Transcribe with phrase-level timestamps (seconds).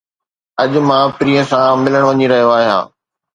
[0.61, 2.83] اڄ مان پرينءَ سان ملڻ وڃي رھيو آھيان.